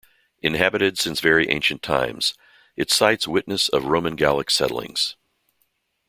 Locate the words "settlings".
4.49-5.15